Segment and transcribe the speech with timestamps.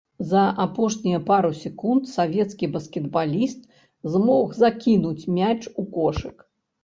[0.27, 3.69] За апошнія пару секунд савецкі баскетбаліст
[4.15, 6.37] змог закінуць мяч у кошык.